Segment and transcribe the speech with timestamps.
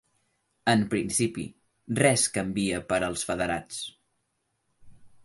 [0.71, 1.43] En principi,
[1.99, 3.83] res canvia per als federats.